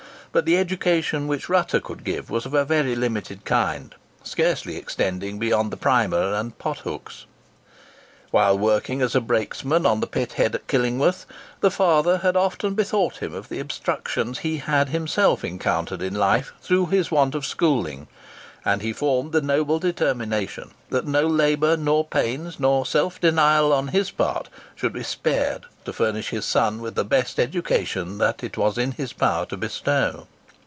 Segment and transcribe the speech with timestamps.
[0.33, 3.93] But the education which Rutter could give was of a very limited kind,
[4.23, 7.25] scarcely extending beyond the primer and pothooks.
[8.29, 11.25] While working as a brakesman on the pit head at Killingworth,
[11.59, 16.53] the father had often bethought him of the obstructions he had himself encountered in life
[16.61, 18.07] through his want of schooling;
[18.63, 23.87] and he formed the noble determination that no labour, nor pains, nor self denial on
[23.87, 28.55] his part should be spared to furnish his son with the best education that it
[28.55, 30.27] was in his power to bestow.